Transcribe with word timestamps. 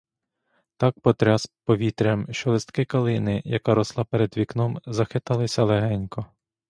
Так 0.77 0.99
потряс 1.01 1.51
повітрям, 1.65 2.33
що 2.33 2.51
листки 2.51 2.85
калини, 2.85 3.41
яка 3.45 3.75
росла 3.75 4.03
перед 4.03 4.37
вікном, 4.37 4.79
захиталися 4.85 5.63
легенько. 5.63 6.25